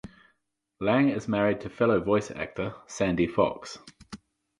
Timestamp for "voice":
2.03-2.31